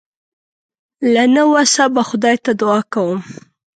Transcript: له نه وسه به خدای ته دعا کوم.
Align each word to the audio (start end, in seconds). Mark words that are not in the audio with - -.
له 1.13 1.23
نه 1.33 1.43
وسه 1.53 1.83
به 1.93 2.01
خدای 2.09 2.35
ته 2.43 2.51
دعا 2.61 2.79
کوم. 2.93 3.19